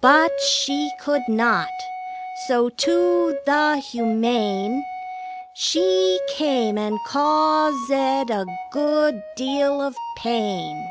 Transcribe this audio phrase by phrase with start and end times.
[0.00, 1.70] But she could not.
[2.48, 4.84] So to the Humane
[5.54, 10.90] She came, and caus ed a good deal of pain.